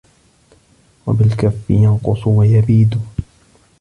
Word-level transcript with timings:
وَبِالْكَفِّ 1.07 1.69
يَنْقُصُ 1.69 2.27
وَيَبِيدُ 2.27 3.01